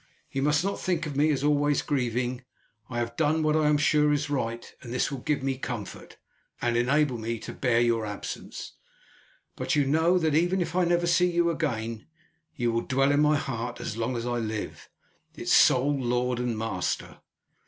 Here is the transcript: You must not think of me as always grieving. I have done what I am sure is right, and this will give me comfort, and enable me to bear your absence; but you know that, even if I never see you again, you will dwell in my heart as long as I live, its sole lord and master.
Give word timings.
You 0.31 0.41
must 0.41 0.63
not 0.63 0.79
think 0.79 1.05
of 1.05 1.15
me 1.15 1.29
as 1.29 1.43
always 1.43 1.83
grieving. 1.83 2.41
I 2.89 2.97
have 2.97 3.15
done 3.15 3.43
what 3.43 3.55
I 3.55 3.67
am 3.69 3.77
sure 3.77 4.11
is 4.11 4.31
right, 4.31 4.73
and 4.81 4.91
this 4.91 5.11
will 5.11 5.19
give 5.19 5.43
me 5.43 5.59
comfort, 5.59 6.17
and 6.59 6.75
enable 6.75 7.19
me 7.19 7.37
to 7.37 7.53
bear 7.53 7.79
your 7.79 8.03
absence; 8.03 8.73
but 9.55 9.75
you 9.75 9.85
know 9.85 10.17
that, 10.17 10.33
even 10.33 10.59
if 10.59 10.75
I 10.75 10.85
never 10.85 11.05
see 11.05 11.29
you 11.29 11.51
again, 11.51 12.07
you 12.55 12.71
will 12.71 12.81
dwell 12.81 13.11
in 13.11 13.19
my 13.21 13.37
heart 13.37 13.79
as 13.79 13.95
long 13.95 14.17
as 14.17 14.25
I 14.25 14.39
live, 14.39 14.89
its 15.35 15.53
sole 15.53 15.95
lord 15.99 16.39
and 16.39 16.57
master. 16.57 17.19